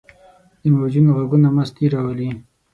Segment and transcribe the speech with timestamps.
[0.61, 2.29] د موجونو ږغونه مستي راولي.